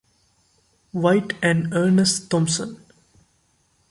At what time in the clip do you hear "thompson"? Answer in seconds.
2.31-2.83